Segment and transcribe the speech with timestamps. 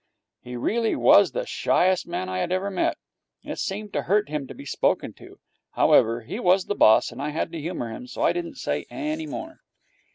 [0.41, 2.97] He really was the shyest man I had ever met.
[3.43, 5.39] It seemed to hurt him to be spoken to.
[5.73, 8.87] However, he was the boss, and I had to humour him, so I didn't say
[8.89, 9.59] any more.